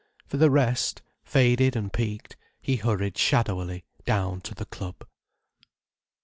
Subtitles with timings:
[0.25, 5.05] For the rest, faded and peaked, he hurried shadowily down to the club.